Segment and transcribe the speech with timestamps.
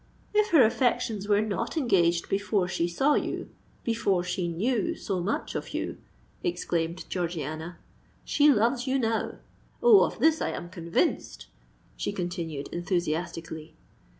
[0.33, 5.75] "If her affections were not engaged before she saw you—before she knew so much of
[5.75, 5.99] you,"
[6.43, 7.77] exclaimed Georgiana,
[8.25, 9.33] "she loves you now.
[9.83, 9.99] Oh!
[10.03, 11.45] of this I am convinced,"
[11.95, 13.75] she continued enthusiastically.